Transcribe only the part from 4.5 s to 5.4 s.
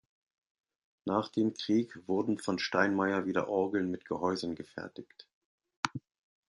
gefertigt.